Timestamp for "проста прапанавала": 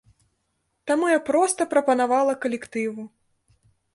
1.27-2.33